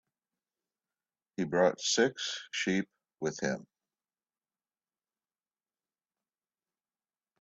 [1.37, 3.67] He brought six sheep with him.